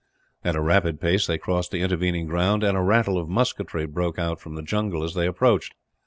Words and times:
At 0.43 0.55
a 0.55 0.61
rapid 0.61 0.99
pace 0.99 1.27
they 1.27 1.37
crossed 1.37 1.69
the 1.69 1.81
intervening 1.81 2.25
ground, 2.25 2.63
and 2.63 2.75
a 2.75 2.81
rattle 2.81 3.19
of 3.19 3.29
musketry 3.29 3.85
broke 3.85 4.17
out 4.17 4.39
from 4.39 4.55
the 4.55 4.63
jungle 4.63 5.03
as 5.03 5.13
they 5.13 5.27
approached. 5.27 5.75